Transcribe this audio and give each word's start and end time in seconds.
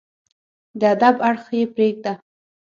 د 0.79 0.81
ادب 0.93 1.15
اړخ 1.27 1.45
يې 1.57 1.63
پرېږده 1.73 2.13